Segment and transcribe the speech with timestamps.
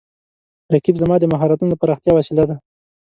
[0.73, 2.55] رقیب زما د مهارتونو د پراختیا وسیله ده